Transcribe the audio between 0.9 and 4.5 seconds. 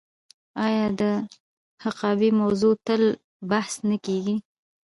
د حقابې موضوع تل بحث نه کیږي؟